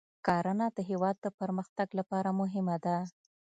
کرنه 0.25 0.67
د 0.75 0.77
هیواد 0.89 1.15
د 1.21 1.27
پرمختګ 1.39 1.87
لپاره 1.99 2.29
مهمه 2.41 2.75
ده. 2.85 2.97